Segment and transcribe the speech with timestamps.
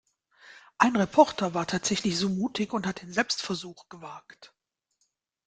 [0.79, 4.51] Ein Reporter war tatsächlich so mutig und hat den Selbstversuch gewagt.